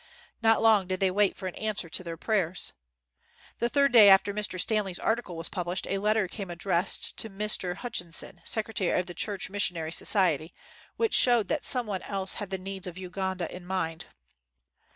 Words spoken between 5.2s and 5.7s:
was